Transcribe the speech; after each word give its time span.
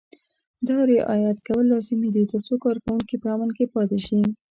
دا 0.67 0.77
رعایت 0.93 1.37
کول 1.47 1.63
لازمي 1.73 2.09
دي 2.15 2.23
ترڅو 2.31 2.55
کارکوونکي 2.65 3.15
په 3.23 3.27
امن 3.35 3.49
کې 3.57 3.65
پاتې 3.73 3.99
شي. 4.07 4.19